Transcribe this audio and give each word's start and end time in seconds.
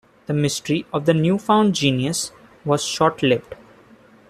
The 0.25 0.33
mystery 0.33 0.87
of 0.91 1.05
the 1.05 1.13
newfound 1.13 1.75
genius 1.75 2.31
was 2.65 2.83
short-lived. 2.83 3.53